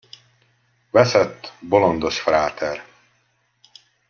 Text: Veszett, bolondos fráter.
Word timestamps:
Veszett, 0.89 1.53
bolondos 1.59 2.19
fráter. 2.19 2.85